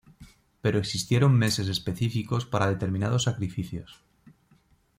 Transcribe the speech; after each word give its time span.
Pero 0.63 0.79
existieron 0.79 1.37
meses 1.37 1.67
específicos 1.67 2.47
para 2.47 2.65
determinados 2.69 3.21
sacrificios. 3.25 4.01